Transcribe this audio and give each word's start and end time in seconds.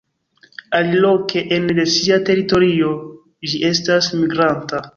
Aliloke 0.77 1.43
ene 1.57 1.75
de 1.81 1.85
sia 1.97 2.17
teritorio 2.31 2.91
ĝi 3.51 3.61
estas 3.73 4.09
migranta. 4.23 4.87